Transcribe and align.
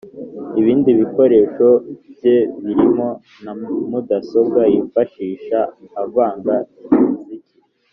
Ibindi 0.59 0.89
bikoresho 0.99 1.67
bye 2.15 2.37
birimo 2.63 3.09
na 3.43 3.51
mudasobwa 3.89 4.61
yifashisha 4.73 5.59
avanga 6.03 6.53
imiziki. 6.93 7.53